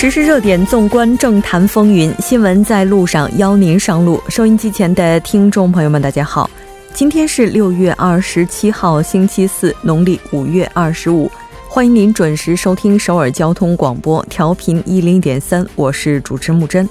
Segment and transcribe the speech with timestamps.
[0.00, 4.18] 时事热点，纵观政坛风云，新闻在路上，邀您上路。
[4.30, 6.48] 收音机前的听众朋友们，大家好，
[6.94, 11.30] 今天是六月二十七号，星期四，农历五月二十五。
[11.68, 16.88] 欢迎您准时收听首尔交通广播，调频一零点三，我是主持木真。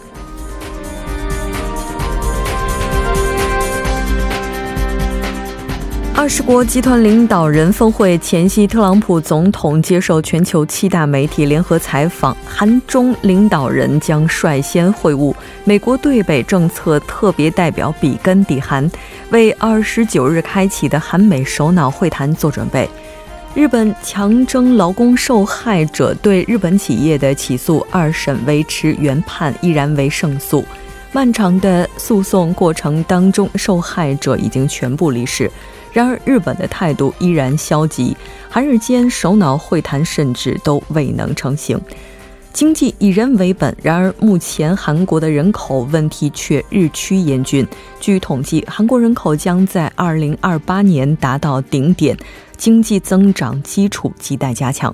[6.19, 15.33] 二十国集团领导人峰会前夕，特朗普总统接受全球七大媒体联合采访，韩中领导人将率先会晤。
[15.63, 18.91] 美国对北政策特别代表比根抵韩，
[19.29, 22.89] 为二十九日开启的韩美首脑会谈做准备。
[23.55, 30.65] 日本强征劳工受害者对日本企业的起诉二审维持原判，依然为胜诉。
[31.13, 35.49] 漫长的诉讼过程当中，受害者已经全部离世。
[35.91, 38.15] 然而，日本的态度依然消极，
[38.49, 41.79] 韩日间首脑会谈甚至都未能成型。
[42.51, 47.65] 经济以人为本，然而目前韩国的人口问题却日趋严峻。
[47.99, 52.17] 据统计，韩国人口将在2028年达到顶点，
[52.57, 54.93] 经济增长基础亟待加强。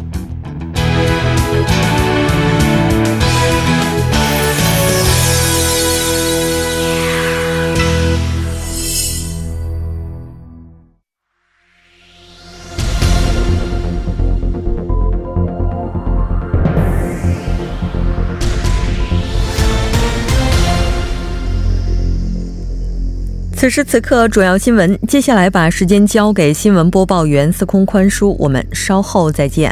[23.61, 24.99] 此时此刻，主要新闻。
[25.07, 29.71] 接下来把时间交给新闻播报员司空宽叔，我们稍后再见。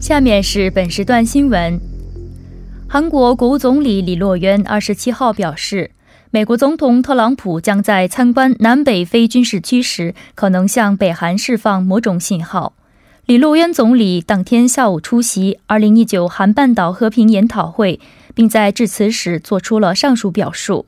[0.00, 1.78] 下面是本时段新闻。
[2.88, 5.90] 韩国国务总理李洛渊二十七号表示，
[6.30, 12.72] 美国总统特朗普将在参观南北非军事区时，可能向北韩释放某种信号。
[13.26, 18.00] 李洛渊总理当天下午出席二零一九韩半岛和平研讨会，
[18.34, 20.86] 并在致辞时做出了上述表述。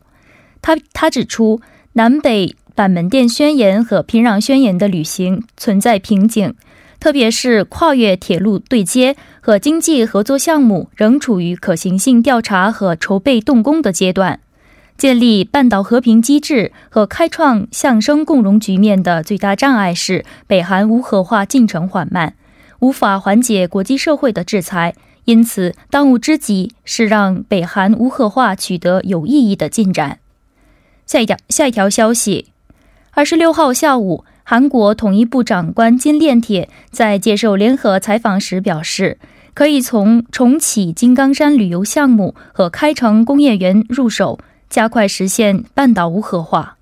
[0.63, 1.61] 他他指出。
[1.95, 6.55] 南北板门店宣言和平壤宣言的履行存在瓶颈，
[7.01, 14.39] 特别是跨越铁路对接和经济合作项目仍处于可行性调查和筹备动工的阶段。
[14.97, 22.35] 建立半岛和平机制和开创相生共荣局面的最大障碍是北韩无核化进程缓慢，
[22.79, 24.95] 无法缓解国际社会的制裁。
[25.25, 30.19] 因此，当务之急是让北韩无核化取得有意义的进展。
[31.11, 32.53] 下一条，下一条消息。
[33.11, 39.19] 二十六号下午，韩国统一部长官金炼铁在接受联合采访时表示，
[39.53, 44.39] 可以从重启金刚山旅游项目和开城工业园入手，
[44.69, 46.77] 加快实现半岛无核化。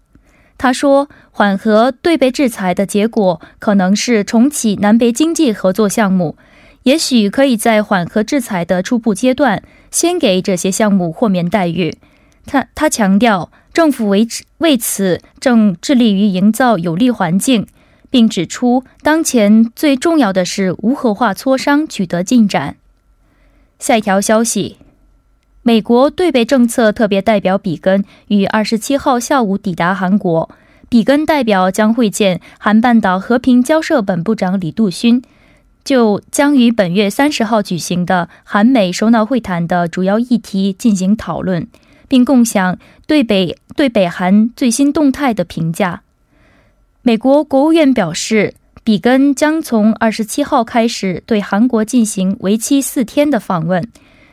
[0.59, 6.37] 他说，缓和对被制裁的结果可能是重启南北经济合作项目，
[6.83, 11.97] 也许可以在缓和制裁的初步阶段，先给这些项目豁免待遇。
[12.45, 13.51] 他他强调。
[13.79, 14.27] 政府为
[14.59, 17.65] 为此正致力于营造有利环境，
[18.11, 22.75] 并指出，当前最重要的是无核化磋商取得进展。
[23.79, 24.79] 下一条消息：
[25.63, 30.51] 美国对北政策特别代表比根于二十七号下午抵达韩国，
[30.89, 35.23] 比根代表将会见韩半岛和平交涉本部长李杜勋，
[35.85, 41.69] 就将于本月三十号举行的韩美首脑会谈的主要议题进行讨论。
[42.09, 46.03] 并共享对北对北韩最新动态的评价。
[47.03, 53.87] 美国国务院表示，比根将从二十七号开始对韩国进行为期四天的访问，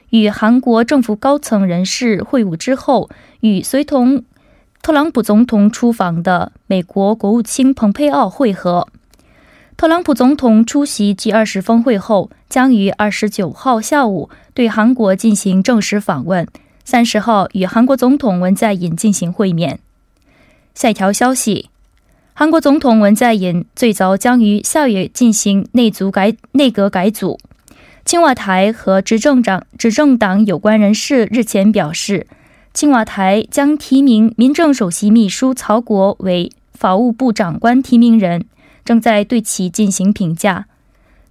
[0.09, 3.09] 与韩国政府高层人士会晤之后，
[3.41, 4.23] 与随同
[4.81, 8.87] 特朗普总统出访的美国国务卿蓬佩奥会合。
[9.77, 16.47] 特朗普总统出席 G 二十峰会后，将于二十九号下午对韩国进行正式访问。
[16.85, 19.79] 三十号与韩国总统文在寅进行会面。
[20.75, 21.69] 下一条消息：
[22.33, 27.39] 韩国总统文在寅最早将于下月进行内组改内阁改组。
[28.05, 32.27] 青瓦台和执政党执政党有关人士日前表示，
[32.71, 38.45] 青瓦台将提名民政首席秘书曹国为法务部长官提名人，
[38.83, 40.67] 正在对其进行评价。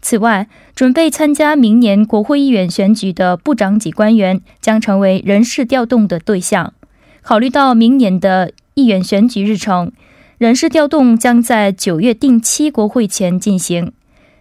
[0.05, 6.75] 此外，准备参加明年国会议员选举的部长级官员将成为人事调动的对象。
[7.23, 9.91] 考虑到明年的议员选举日程，
[10.37, 13.93] 人事调动将在九月定期国会前进行，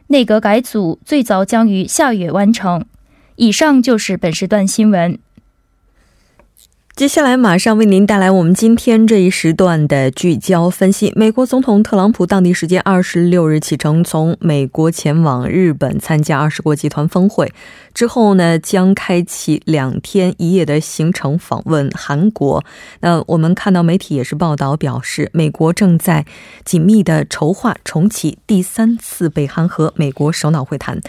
[0.08, 2.84] 内阁改组最早将于下月完成。
[3.38, 5.18] 以上就是本时段新闻。
[6.96, 11.12] 接下来马上为您带来我们今天这一时段的聚焦分析。
[11.16, 17.52] 美国总统特朗普当地时间二十六日启程从美国前往日本参加二十国集团峰会，
[17.96, 22.64] 之后呢将开启两天一夜的行程访问韩国。
[23.00, 26.24] 那我们看到媒体也是报道表示，美国正在
[26.64, 31.02] 紧密的筹划重启第三次北韩和美国首脑会谈。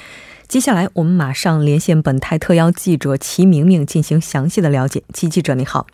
[0.54, 5.02] 接下来，我们马上连线本台特邀记者齐明明进行详细的了解。
[5.12, 5.88] 齐记者，你好。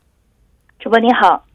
[0.79, 1.47] 主播你好。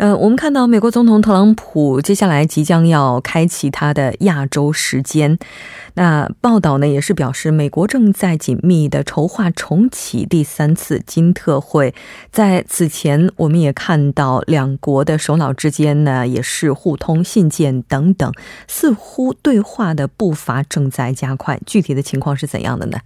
[0.00, 5.38] 呃，我们看到美国总统特朗普接下来即将要开启他的亚洲时间。
[5.92, 11.94] 那报道呢也是表示，美国正在紧密的筹划重启第三次金特会。
[12.32, 18.32] 在此前，我们也看到两国的首脑之间呢也是互通信件等等，
[18.66, 21.60] 似乎对话的步伐正在加快。
[21.66, 22.98] 具体的情况是怎样的呢？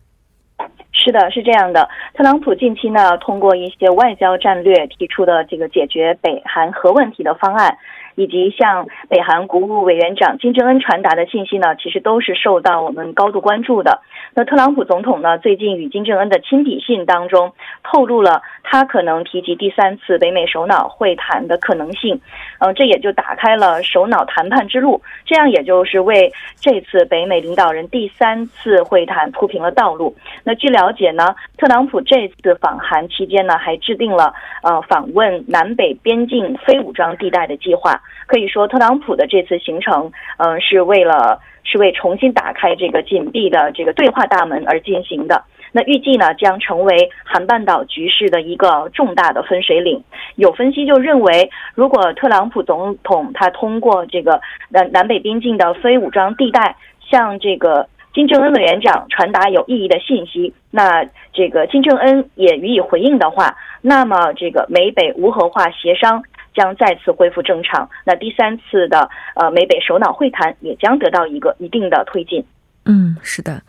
[1.04, 1.86] 是的，是这样的。
[2.14, 7.76] 特朗普近期呢，通过一些外交战略提出的这个解决北韩核问题的方案。
[8.16, 14.02] 以及向北韩国务委员长金正恩传达的信息呢，其实都是受到我们高度关注的。
[14.34, 22.20] 那特朗普总统呢，最近与金正恩的亲笔信当中，透露了他可能提及第三次北美首脑会谈的可能性。
[22.64, 30.16] 嗯，这也就打开了首脑谈判之路，这样也就是为这次北美领导人第三次会谈铺平了道路。
[30.44, 34.32] 那据了解呢，特朗普这次访韩期间呢，还制定了
[34.62, 38.00] 呃访问南北边境非武装地带的计划。
[38.26, 45.44] 可以说，特朗普的这次行程，嗯，是为了是为重新打开这个紧闭的这个对话大门而进行的。
[45.74, 50.00] 那预计呢，将成为韩半岛局势的一个重大的分水岭。
[50.36, 56.76] 有分析就认为，如果特朗普总统他通过这个南南北边境的非武装地带，
[57.10, 66.22] 向这个金正恩委员长传达有意义的信息，那这个金正恩也予以回应的话，那么这个美北无核化协商。
[66.54, 72.44] 将再次恢复正常，那第三次的呃美北首脑会谈也将得到一个一定的推进。
[72.84, 73.60] 嗯，是的，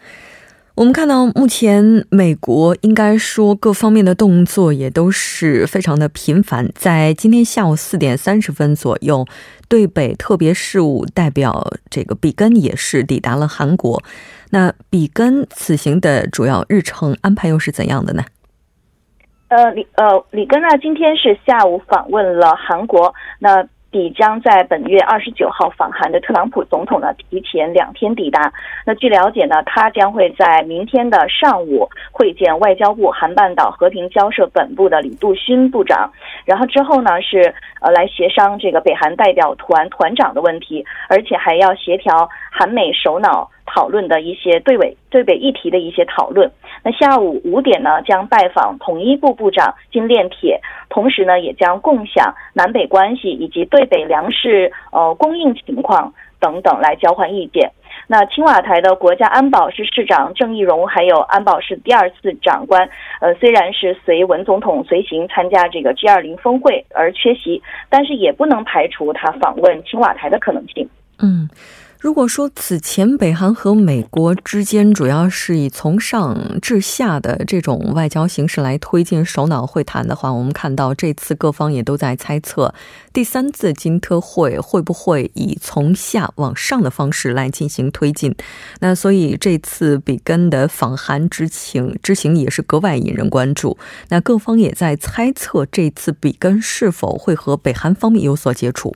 [0.75, 6.69] 我们看到目前美国应该说各方面的动作也都是非常的频繁。
[6.75, 9.25] 在今天下午四点三十分左右，
[9.69, 14.03] 对北特别事务代表这个比根也是抵达了韩国。
[14.49, 18.23] 那比根此行的主要日程安排又是怎样的呢？
[19.47, 28.51] 呃，里呃里根呢，今天是下午访问了韩国，那比将在本月二十九号访韩的特朗普总统呢，提前两天抵达。
[28.85, 36.11] 那据了解呢，他将会在明天的上午会见外交部韩半岛和平交涉本部的李杜勋部长，
[36.43, 43.49] 然后之后呢是呃来协商这个北韩代表团团长的问题，而且还要协调韩美首脑。
[43.65, 46.49] 讨论的一些对北对北议题的一些讨论。
[46.83, 50.59] 那下午五点呢，将拜访统一部部长金炼铁，
[50.89, 57.71] 同时呢，也将共享南北关系以及对北粮食呃供应情况等等来交换意见。
[58.07, 62.87] 那青瓦台的国家安保室室长郑义荣，还有安保室第二次长官，
[63.19, 70.87] 呃，虽然是随文总统随行参加这个 G 二零峰会而缺席，但是也不能排除他访问青瓦台的可能性。
[71.19, 71.49] 嗯。
[72.05, 82.71] 如果说此前北韩和美国之间主要是以从上至下的这种外交形式来推进首脑会谈的话，我们看到这次各方也都在猜测，
[83.11, 88.35] 第三次金特会会不会以从下往上的方式来进行推进？
[88.81, 93.79] 那所以这次比根的访韩之行之行也是格外引人关注。
[94.09, 98.95] 那各方也在猜测，这次比根是否会和北韩方面有所接触？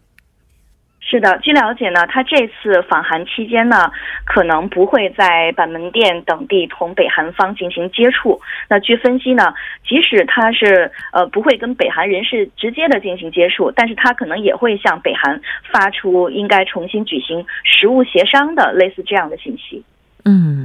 [1.10, 3.92] 是的，据了解呢，他这次访韩期间呢，
[4.26, 8.40] 可能不会在板门店等地同北韩方进行接触。
[8.70, 9.52] 那据分析呢，
[9.88, 19.84] 即使他是呃不会跟北韩人士直接的进行接触，但是他可能也会向北韩发出应该重新举行实物协商的类似这样的信息。
[20.26, 20.59] 嗯。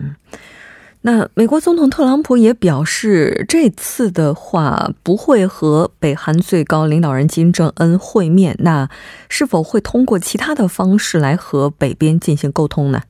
[1.06, 8.56] 那美国总统特朗普也表示，这次的话不会和北韩最高领导人金正恩会面。
[8.60, 8.88] 那
[9.28, 13.02] 是否会通过其他的方式来和北边进行沟通呢？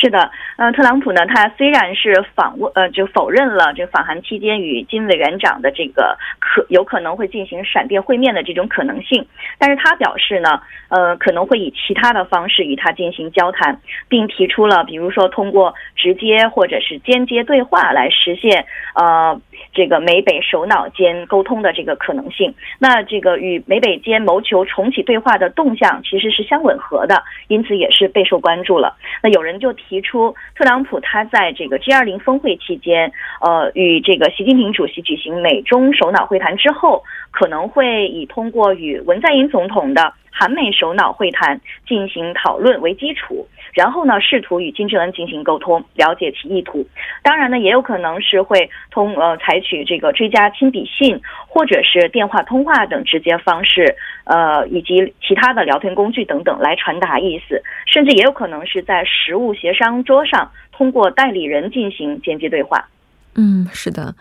[0.00, 9.26] 是的，呃，特朗普呢，他虽然是访问，呃，就否认了这个访韩期间与金委员长的这个可有可能会进行闪电会面的这种可能性，
[9.58, 13.78] 但是他表示呢，呃，可能会以其他的方式与他进行交谈，
[14.08, 18.64] 并提出了比如说通过直接或者是间接对话来实现，
[18.94, 19.38] 呃。
[19.72, 28.96] 这个美北首脑间沟通的这个可能性，那这个与美北间谋求重启对话的动向其实是相吻合的，因此也是备受关注了。
[29.22, 43.46] 那有人就提提出，特朗普他在这个 G20 峰会期间，呃，与这个习近平主席举行美中首脑会谈之后，可能会以通过与文在寅总统的韩美首脑会谈进行讨论为基础。
[43.72, 46.84] 然后呢，试图与金正恩进行沟通，了解其意图。
[47.22, 53.94] 当然呢，也有可能是会通呃采取这个追加亲笔信，或者是电话通话等直接方式，
[54.24, 57.62] 呃，以及其他的聊天工具等等来传达意思。
[57.86, 62.88] 甚至也有可能是在实务协商桌上，通过代理人进行间接对话。
[63.36, 64.12] 嗯，是的。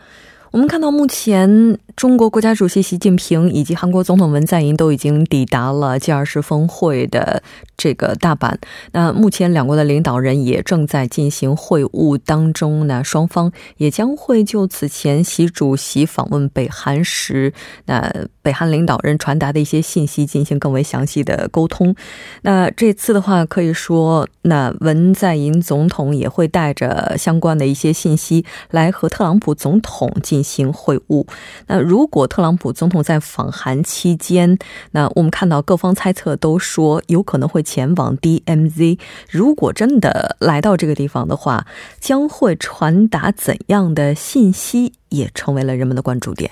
[0.52, 7.44] 我们看到，目前中国国家主席习近平以及韩国总统文在寅都已经抵达了 G20 峰会的
[7.78, 8.56] 这个大阪。
[8.94, 17.54] 那目前两国的领导人也正在进行会晤当中呢，双方也将会就此前习主席访问北韩时，
[17.86, 21.96] 那北韩领导人传达的一些信息进行更为详细的沟通。
[22.42, 30.39] 那这次的话，可以说，那文在寅总统也会带着相关的一些信息来和特朗普总统进。
[30.40, 31.28] 进行会晤。
[31.68, 34.58] 那如果特朗普总统在访韩期间，
[34.92, 38.98] 那我们看到各方猜测都说有可能会前往 DMZ。
[39.30, 41.66] 如果真的来到这个地方的话，
[42.00, 46.50] 将会传达怎样的信息，也成为了人们的关注点。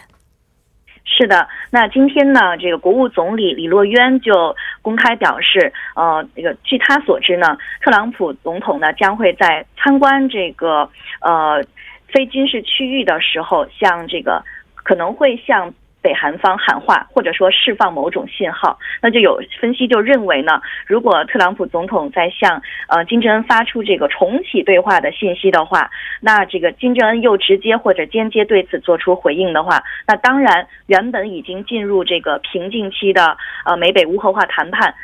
[1.05, 10.89] 是的，那今天呢，这个国务总理李洛渊就公开表示，呃，这个据他所知呢，特朗普总统呢将会在参观这个
[11.21, 11.63] 呃。
[12.07, 14.43] 非军事区域的时候，向这个
[14.75, 18.79] 可能会向北韩方喊话，或者说释放某种信号。
[19.01, 25.89] 那就有分析就认为呢，如果特朗普总统在向呃金正恩发出这个重启对话的信息的话，
[26.21, 33.35] 那这个金正恩又直接或者间接对此做出回应的话，那当然原本已经进入这个瓶颈期的
[33.65, 34.95] 呃美北无核化谈判，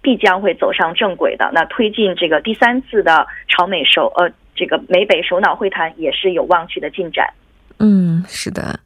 [0.00, 1.50] 必将会走上正轨的。
[1.52, 4.30] 那推进这个第三次的朝美首呃。
[4.56, 7.32] 这个美北首脑会谈也是有望取得进展。
[7.78, 8.80] 嗯，是的。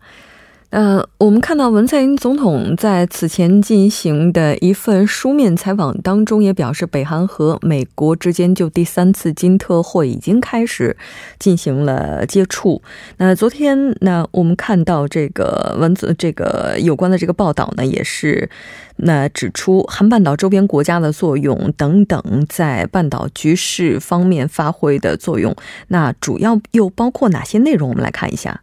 [0.71, 10.97] 呃，我们看到文在寅总统在此前进行的一份书面采访当中，也表示北韩和美国之间就第三次金特会已经开始
[11.41, 12.81] 进行了接触。
[13.17, 18.49] 那昨天，呢，我们看到这个文字，这个有关的这个报道呢，也是
[18.99, 25.53] 那指出韩半岛周边国家的作用等等，在半岛局势方面发挥的作用。
[25.89, 27.89] 那主要又包括哪些内容？
[27.89, 28.63] 我们来看一下。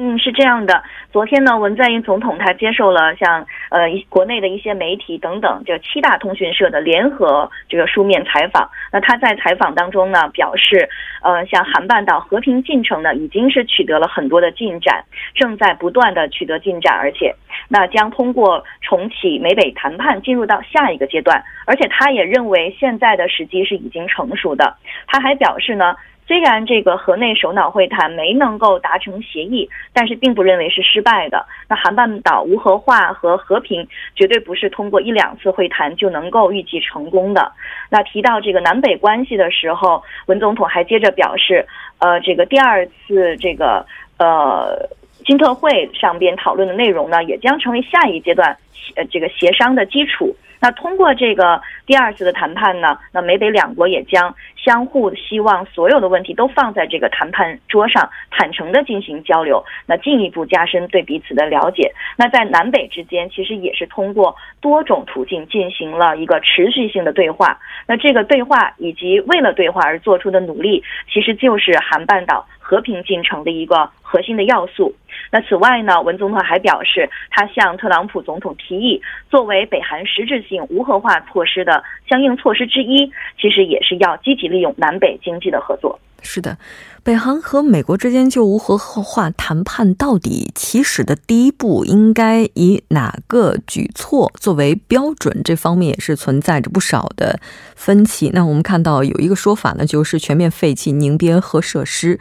[0.00, 0.80] 嗯，是这样的。
[1.10, 8.70] 昨天呢，文在寅总统他接受了像呃国内的一些媒体等等，这七大通讯社的联合这个书面采访。
[8.92, 10.88] 那他在采访当中呢，表示，
[11.20, 17.34] 呃，像韩半岛和平进程呢，已经是取得了很多的进展，正在不断的取得进展，而且
[17.68, 21.42] 那将通过重启美北谈判进入到下一个阶段。
[21.66, 24.76] 而且他也认为现在的时机是已经成熟的。
[25.08, 25.96] 他还表示呢。
[26.28, 31.46] 虽然这个河内首脑会谈没能够达成协议，但是并不认为是失败的。
[31.66, 37.50] 那韩半岛无核化和和平绝对不是通过一两次会谈就能够预计成功的。
[37.88, 41.66] 那提到这个南北关系的时候，文总统还接着表示，
[41.98, 43.86] 呃，这个第二次这个
[44.18, 44.86] 呃
[45.24, 48.54] 金特会上边讨论的内容呢，也将成为下一阶段
[48.96, 50.36] 呃这个协商的基础。
[50.60, 61.92] 那通过这个第二次的谈判呢，那美北两国也将相互希望所有的问题都放在这个谈判桌上，坦诚的进行交流，那进一步加深对彼此的了解。
[62.16, 67.58] 那在南北之间，其实也是通过多种途径进行了一个持续性的对话。
[67.86, 72.46] 那这个对话以及为了对话而做出的努力，其实就是韩半岛。
[72.60, 74.94] 和平进程的一个核心的要素。
[75.30, 86.00] 那此外呢，文总统还表示，他向特朗普总统提议，作为北韩实质性无核化措施的相应措施之一，其实也是要积极利用南北经济的合作。
[86.20, 86.56] 是的，
[87.04, 95.42] 北韩和美国之间就无核化谈判到底起始的第一步应该以哪个举措作为标准？
[95.44, 97.38] 这方面也是存在着不少的
[97.76, 98.30] 分歧。
[98.34, 102.18] 那我们看到有一个说法呢，就是全面废弃宁边核设施。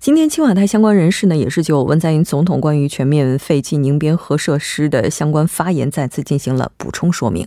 [0.00, 7.46] 今天，青瓦台相关人士呢，也是就文在寅总统关于全面废弃宁边核设施的相关发言，再次进行了补充说明。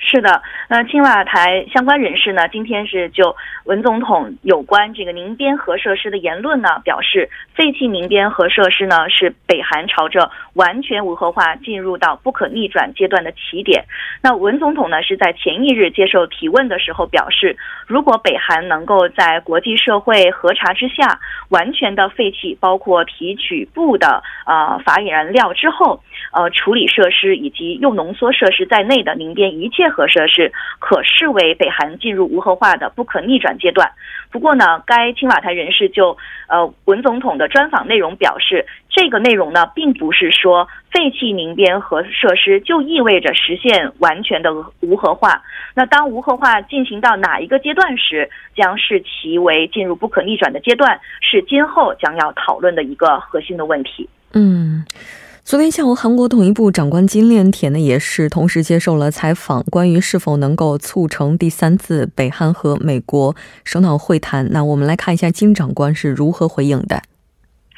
[0.00, 13.84] 是的，那青瓦台相关人士呢，今天是就文总统有关这个宁边核设施的言论呢，表示废弃宁边核设施呢，是北韩朝着完全无核化进入到不可逆转阶段的起点。
[14.22, 21.18] 那文总统呢，是在前一日接受提问的时候表示，如果北韩能够在国际社会核查之下，
[21.50, 26.00] 完全的废弃包括提取布的呃法燃料之后，
[26.32, 30.52] 呃处理设施以及铀浓缩设施在内的宁边一切核设施。
[30.80, 33.90] 可视为北韩进入无核化的不可逆转阶段。
[34.30, 36.16] 不过呢，该青瓦台人士就
[36.46, 45.42] 呃文总统的专访内容表示，这个内容呢，并不是说废弃宁边核设施就意味着实现完全的无核化。
[45.74, 54.08] 那当无核化进行到哪一个阶段时，将视其为进入不可逆转的阶段，是今后将要讨论的一个核心的问题。
[54.32, 54.84] 嗯。
[55.48, 64.46] 昨天下午，韩国统一部长官金炼铁呢也是同时接受了采访，关于是否能够促成第三次北韩和美国首脑会谈。
[64.52, 67.00] 那我们来看一下金长官是如何回应的。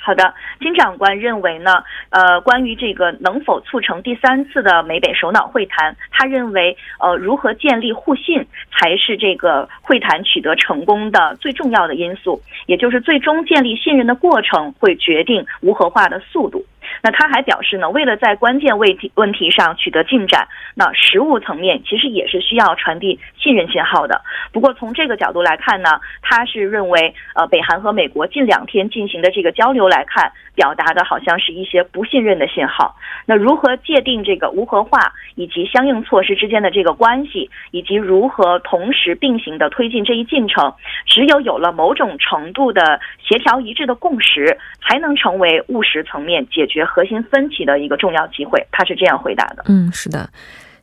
[0.03, 1.71] 好的，金长官认为呢，
[2.09, 16.65] 呃，关于这个能否促成第三次的美北首脑会谈，他认为，呃，如何建立互信才是这个会谈取得成功的最重要的因素，也就是最终建立信任的过程会决定无核化的速度。
[17.03, 24.21] 那他还表示呢，为了在关键问题问题上取得进展，那实务层面其实也是需要传递信任信号的。
[24.53, 25.91] 不过从这个角度来看呢，
[26.23, 32.97] 他是认为，呃，北韩和美国近两天进行的这个交流来看，表达的好像是一些不信任的信号。
[33.27, 40.73] 那如何界定这个无核化以及相应措施之间的这个关系，以及如何同时并行的推进这一进程，
[41.07, 46.85] 只有有了某种程度的协调一致的共识，才能成为务实层面解决。
[46.85, 49.65] 核心分歧的一个重要机会，他是这样回答的。
[49.67, 50.31] 嗯，是的，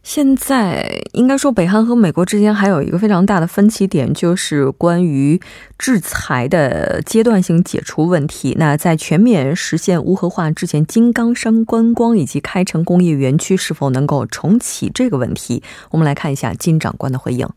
[0.04, 5.42] 现在应该说，北韩和美国之间还有一个非常大的分歧点，就是关于
[5.78, 8.56] 制裁的阶段性解除问题。
[8.58, 17.48] 那在全面实现无核化之前，金刚山观光以及开城工业园区是否能够重启这个问题，我们来看一下金长官的回应。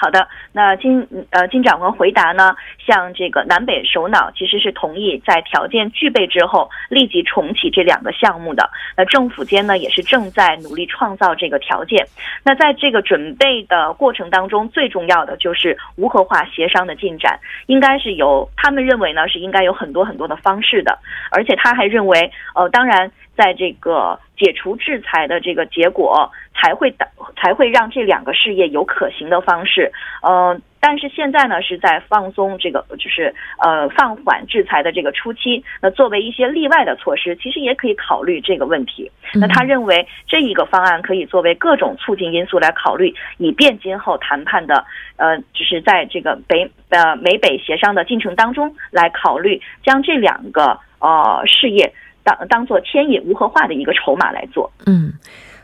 [0.00, 8.70] 好的，那金呃金长官回答呢，像这个南北首脑其实是同意在条件具备之后立即重启这两个项目的。
[8.96, 12.06] 那政府间呢也是正在努力创造这个条件。
[12.42, 20.98] 那在这个准备的过程当中，最重要的就是无核化协商的进展，应该是有他们认为呢是应该有很多很多的方式的，
[21.30, 24.18] 而且他还认为，呃，当然在这个。
[24.40, 39.12] 解除制裁的这个结果才会导才会让这两个事业有可行的方式，呃，但是现在呢是在放松这个就是呃放缓制裁的这个初期，那作为一些例外的措施，其实也可以考虑这个问题。
[39.34, 44.82] 那他认为这一个方案可以作为各种促进因素来考虑，以便今后谈判的
[45.16, 51.92] 呃就是在这个北呃美北协商的进程当中来考虑将这两个呃事业。
[52.24, 54.70] 当当做牵引无核化的一个筹码来做。
[54.86, 55.12] 嗯，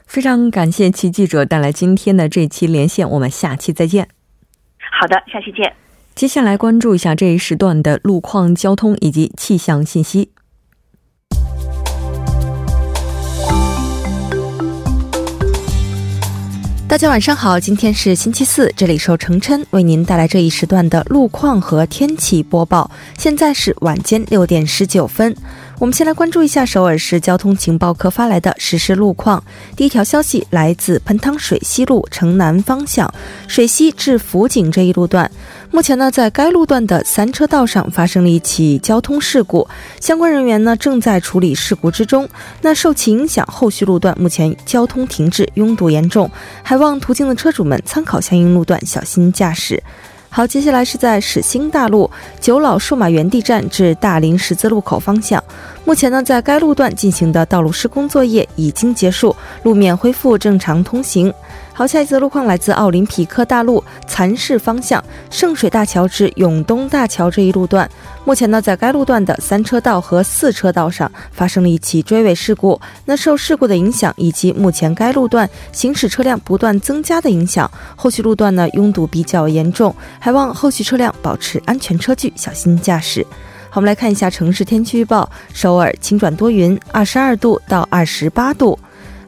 [0.07, 4.09] 非常感谢齐记者带来今天的这期连线，我们下期再见。
[4.79, 5.73] 好的，下期见。
[6.15, 10.31] 接下来关注一下这一时段的路况、交通以及气象信息。
[16.89, 22.89] 大家晚上好，今天是星期四，这里是程琛为您带来这一时段的路况和天气播报。
[23.19, 25.35] 现在是晚间六点十九分。
[25.81, 29.43] 我们先来关注一下首尔市交通情报科发来的实时路况。
[29.75, 33.13] 第一条消息来自盆汤水西路城南方向
[33.49, 35.29] 水西至福井这一路段，
[35.77, 39.69] 目前呢在该路段的三车道上发生了一起交通事故，
[40.01, 42.27] 相关人员呢正在处理事故之中。
[42.63, 46.31] 那受其影响，后续路段目前交通停滞，拥堵严重，
[46.63, 49.83] 还望途经的车主们参考相应路段，小心驾驶。
[50.31, 52.11] 好，接下来是在始兴大路
[52.41, 55.43] 九老数码园地站至大林十字路口方向。
[55.85, 61.33] 目前呢，在该路段进行的道路施工作业已经结束，路面恢复正常通行。
[61.79, 67.87] 好，下一则路况来自奥林匹克大路蚕市方向圣水大桥至永东大桥这一路段。
[68.25, 72.81] 目前呢，在该路段的三车道和四车道上发生了一起追尾事故。
[73.05, 83.23] 那受事故的影响，以及目前该路段行驶车辆不断增加的影响，后续路段呢拥堵比较严重，还望后续车辆保持安全车距，小心驾驶。
[83.69, 88.79] 好，我们来看一下城市天气预报：首尔晴转多云，二十二度到二十八度。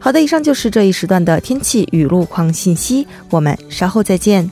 [0.00, 4.48] 好的，以上就是这一时段的天气与路况信息，我们稍后再见。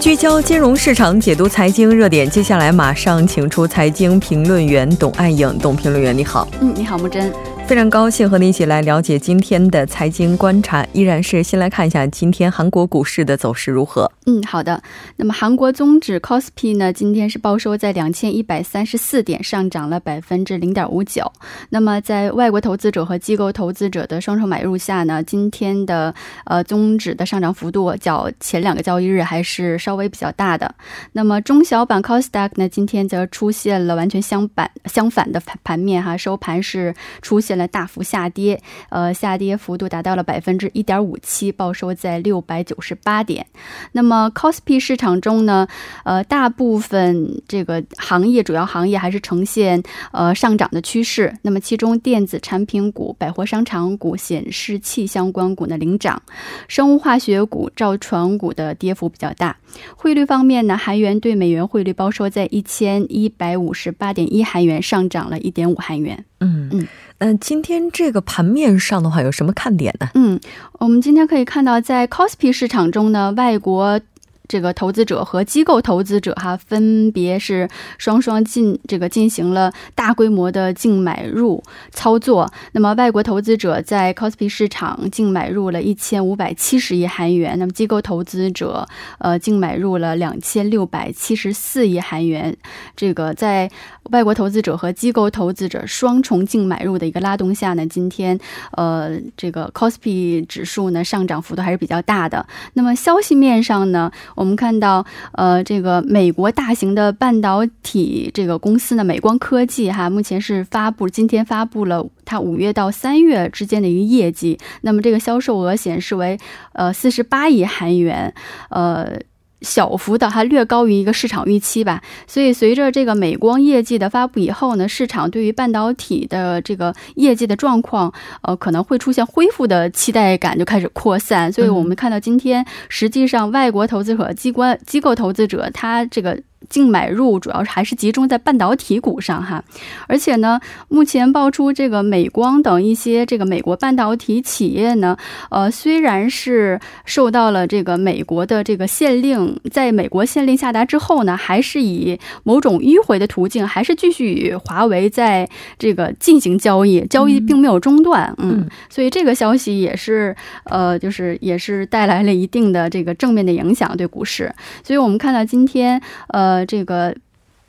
[0.00, 2.30] 聚焦金融市场，解读财经热点。
[2.30, 6.46] 接下来马上请出财经评论员董爱颖，董评论员你好。
[6.60, 7.32] 嗯，你好，木真。
[7.66, 14.08] 非常高兴和你一起来了解今天的财经观察，依然是先来看一下今天韩国股市的走势如何。
[14.26, 14.80] 嗯，好的。
[15.16, 21.32] 那么韩国综指 c o s p i 呢，今天是报收在两千一百三十四点，上涨了百分之零点五九。
[21.70, 30.72] 那么在外国投资者和机构投资者的双重买入下呢，今天的呃综指的上涨幅度较前两个交易日还是稍微比较大的。
[31.10, 37.55] 那么中小板 c o s d a q 呢，今天则出现了完全相反相反的盘盘面哈，收盘是出现。
[37.56, 43.46] 了大幅下跌，呃，下跌幅度达到了百分之一点五七，报收在六百九十八点。
[43.92, 45.66] 那么 c o s p i 市场中呢，
[46.04, 51.34] 呃，大部分这个行业主要行业还是呈现呃上涨的趋势。
[51.42, 56.22] 那么其中电子产品股、百货商场股、显示器相关股呢领涨，
[56.68, 59.56] 生物化学股、造船股的跌幅比较大。
[59.96, 66.24] 汇率方面呢，韩元对美元汇率报收在一千一百五十八点一韩元，上涨了一点五韩元。
[66.40, 66.88] 嗯嗯。
[67.18, 70.08] 那今天这个盘面上的话，有什么看点呢？
[70.14, 70.38] 嗯，
[70.78, 74.00] 我们今天可以看到，在 c o s p i 市场中呢，外国。
[74.48, 77.68] 这个投资者和机构投资者哈，分别是
[77.98, 82.48] 双双进这个进行了大规模的净买入操作。
[82.70, 88.86] 那么，外国投资者在 c o s p i 市场净买入了一千五百七十亿韩元，那么机构投资者
[89.18, 92.56] 呃净买入了两千六百七十四亿韩元。
[92.94, 93.68] 这个在
[94.10, 98.38] 外国投资者和机构投资者双重净买入的一个拉动下呢，今天
[98.72, 102.46] 呃这个 c o s p i 指数呢上涨幅度还是比较大的。
[102.74, 104.10] 那么消息面上呢？
[104.34, 116.38] 我们看到，呃，这个美国大型的半导体这个公司呢，美光科技哈，目前是发布今天发布了它五月到三月之间的一个业绩，那么这个销售额显示为
[116.72, 118.32] 呃四十八亿韩元，
[118.70, 119.18] 呃。
[119.62, 136.40] 小幅的还略高于一个市场预期吧，所以随着这个美光业绩的发布以后呢，市场对于半导体的这个业绩的状况，呃，可能会出现恢复的期待感就开始扩散，所以我们看到今天实际上外国投资者、机关机构投资者他这个。
[136.68, 139.62] 净买入主要还是集中在半导体股上哈，
[140.08, 145.16] 而且呢，目前爆出这个美光等一些这个美国半导体企业呢，
[145.50, 166.45] 呃，虽然是受到了这个美国的这个限令，在美国限令下达之后呢，还是以某种迂回的途径，还是继续与华为在这个进行交易，交易并没有中断，嗯，所以这个消息也是呃，就是也是带来了一定的这个正面的影响对股市，所以我们看到今天呃。
[166.46, 167.12] 呃，这个。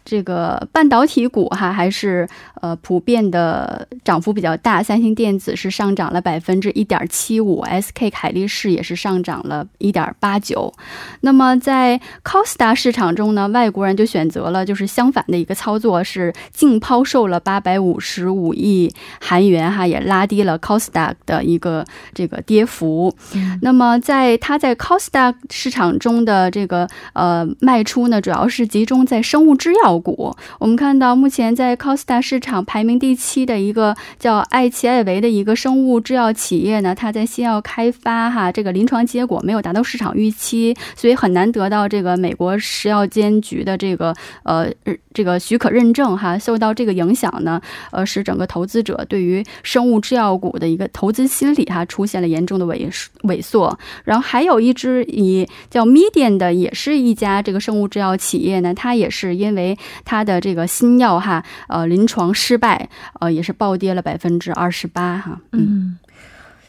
[0.09, 2.25] 这个半导体股哈还是
[2.61, 10.73] 呃普遍的涨幅比较大，三星电子是上涨了百分之一点七五，SK 凯力士也是上涨了一点八九。
[11.19, 18.89] 那么在 Costa 市场中呢，外国人就选择了就是相反的一个操作，是净抛售了八百五十五亿
[19.19, 23.13] 韩元哈，也拉低了 Costa 的一个这个跌幅。
[23.61, 29.96] 那么在它在 Costa 市场中的这个呃卖出呢，主要是集中在生物制药。
[29.99, 44.69] 股，我们看到目前在 Costa 市场排名第七的一个叫艾奇艾维的一个生物制药企业呢，它在新药开发哈，这个临床结果没有达到市场预期，所以很难得到这个美国食药监局的这个呃
[45.17, 52.87] 这个许可认证哈，受到这个影响呢，呃，使整个投资者对于生物制药股的一个投资心理哈出现了严重的萎
[53.23, 53.75] 萎缩。
[54.03, 59.75] 然后还有一只以叫 Median 的，也是一家这个生物制药企业呢，它也是因为
[60.05, 62.87] 它的这个新药哈，呃，临床失败，
[63.19, 65.41] 呃，也是暴跌了百分之二十八哈。
[65.51, 65.97] 嗯，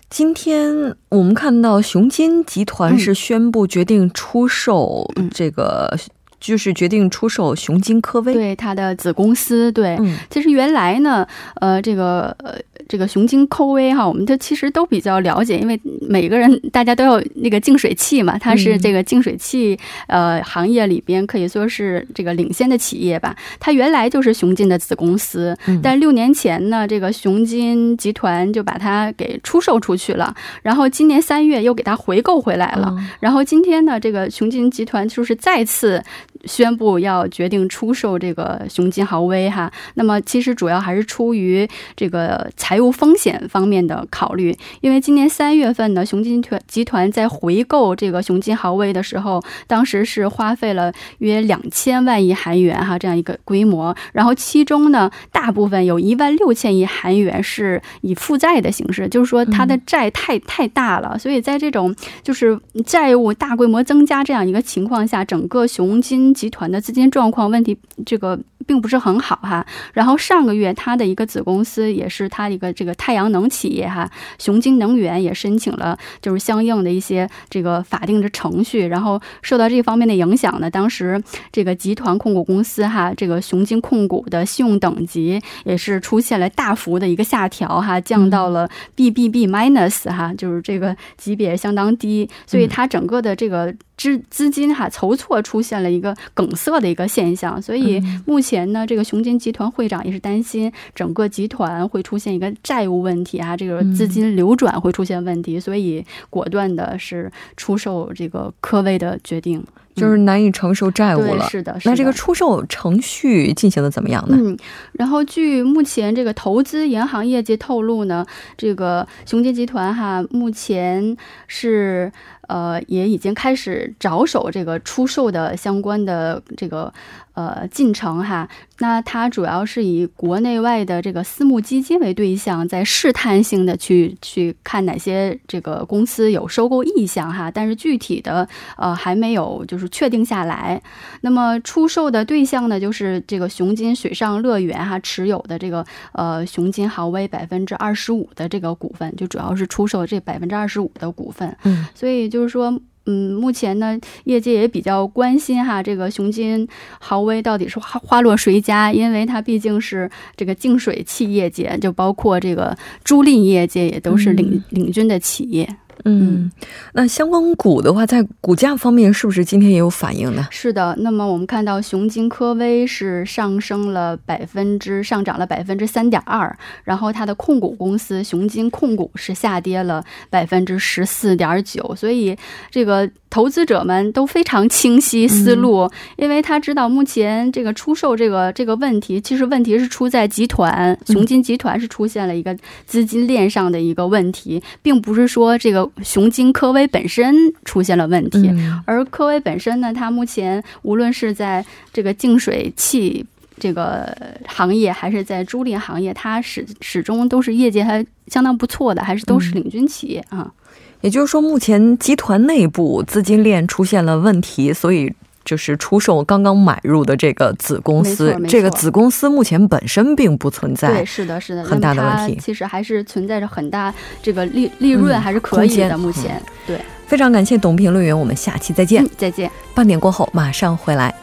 [0.08, 5.94] 今天我们看到雄金集团是宣布决定出售这个。
[6.40, 9.70] 就是决定出售雄金科威，对它的子公司。
[9.72, 9.98] 对，
[10.30, 11.26] 其实原来呢，
[11.60, 12.54] 呃，这个呃，
[12.88, 23.34] 这个雄金科威哈，我们都其实都比较了解，因为每个人大家都有那个净水器嘛，它是这个净水器呃行业里边可以说是这个领先的企业吧。
[23.58, 36.02] 它原来就是雄金的子公司，但六年前呢，这个雄金集团就把它给出售出去了，然后今年三月又给它回购回来了，然后今天呢，这个雄金集团就是再次。
[36.44, 39.70] 宣布要决定出售这个雄金豪威哈。
[39.94, 68.38] 那么其实主要还是出于这个财务风险方面的考虑，因为今年三月份呢，雄金团集团在回购这个雄金豪威的时候，当时是花费了约两千万亿韩元哈这样一个规模，然后其中呢，大部分有一万六千亿韩元是以负债的形式，就是说它的债太太大了，所以在这种就是债务大规模增加这样一个情况下，整个雄金集团的资金状况问题这个。
[68.66, 69.64] 并不是很好哈，
[69.94, 93.74] 然后上个月他的一个子公司也是他一个这个太阳能企业哈，雄金能源也申请了就是相应的一些这个法定的程序，然后受到这方面的影响呢，当时这个集团控股公司哈，这个雄金控股的信用等级也是出现了大幅的一个下调哈，降到了 BBB minus 哈，就是这个级别相当低，所以它整个的这个。
[93.98, 109.62] 资资金哈筹措出现了一个梗塞的一个现象，所以目前呢，这个雄金集团会长也是担心整个集团会出现一个债务问题啊，这个资金流转会出现问题，所以果断的是出售这个科威的决定，
[109.94, 111.48] 就是难以承受债务了。
[111.48, 114.36] 是的，那这个出售程序进行的怎么样呢？
[114.40, 114.56] 嗯，
[114.92, 118.24] 然后据目前这个投资银行业界透露呢，
[118.56, 122.12] 这个雄金集团哈目前是。
[122.48, 126.92] 呃，也已经开始着手这个出售的相关的这个。
[127.38, 128.48] 呃，进程哈，
[128.78, 140.82] 那它主要是以国内外的这个私募基金为对象，在试探性的去去看哪些这个公司有收购意向哈，但是具体的呃还没有就是确定下来。
[141.20, 151.56] 那么出售的对象呢，就是这个雄金水上乐园哈持有的这个呃雄金豪威百分之二十五的这个股份，就主要是出售这百分之二十五的股份。
[151.62, 152.76] 嗯，所以就是说。
[153.10, 156.68] 嗯，目前呢，业界也比较关心哈，这个雄金
[157.00, 158.92] 豪威到底是花花落谁家？
[158.92, 165.66] 因为它毕竟是这个净水器业界，就包括这个租赁业界也都是领领军的企业。
[166.08, 166.50] 嗯，
[166.92, 170.46] 那相关股的话，在股价方面是不是今天也有反应呢？
[170.50, 182.36] 是的，那么我们看到雄金科威是上升了百分之上涨了百分之三点二，然后它的控股公司雄金控股是下跌了百分之十四点九，所以
[182.70, 183.10] 这个。
[183.30, 198.50] 投资者们都非常清晰思路，因为他知道目前这个出售这个这个问题，其实问题是出在集团雄金集团是出现了一个资金链上的一个问题，并不是说这个雄金科威本身出现了问题，
[198.84, 203.24] 而科威本身呢，它目前无论是在这个净水器
[203.58, 210.50] 这个行业，还是在租赁行业，它始始终都是业界还相当不错的，还是都是领军企业啊。
[211.00, 218.36] 也就是说，目前集团内部资金链出现了问题，所以就是出售刚刚买入的这个子公司。
[218.48, 222.38] 这个子公司目前本身并不存在，对，是的，是的，很大的问题。
[222.40, 225.96] 其实还是存在着很大这个利利润还是可以的。
[225.96, 229.50] 目前，对，非常感谢董评论员，我们下期再见，再见。
[229.74, 231.14] 半点过后马上回来。